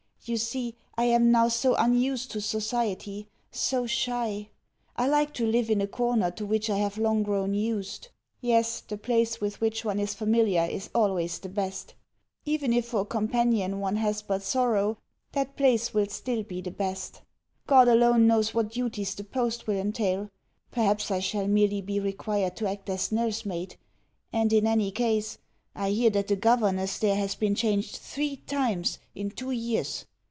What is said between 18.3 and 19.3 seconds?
what duties the